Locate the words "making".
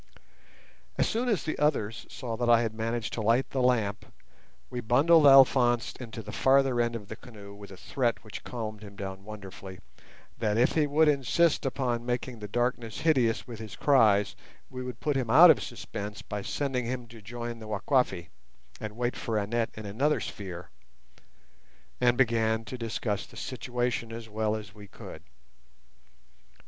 12.03-12.39